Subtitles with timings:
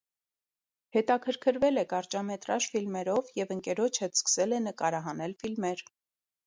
[0.97, 5.89] Հետաքրքրվել է կարճամետրաժ ֆիլմերով և ընկերոջ հետ սկսել է նկարահանել ֆիլմեր։